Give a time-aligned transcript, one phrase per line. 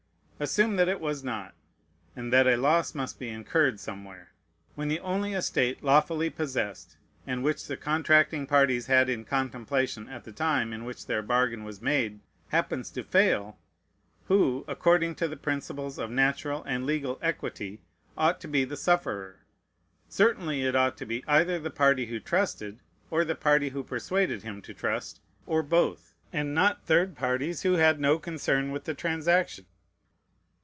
[0.41, 1.53] Assume that it was not,
[2.15, 4.31] and that a loss must be incurred somewhere.
[4.73, 10.23] When the only estate lawfully possessed, and which the contracting parties had in contemplation at
[10.23, 13.59] the time in which their bargain was made, happens to fail,
[14.29, 17.79] who, according to the principles of natural and legal equity,
[18.17, 19.41] ought to be the sufferer?
[20.09, 22.79] Certainly it ought to be either the party who trusted,
[23.11, 27.73] or the party who persuaded him to trust, or both; and not third parties who
[27.73, 29.67] had no concern with the transaction.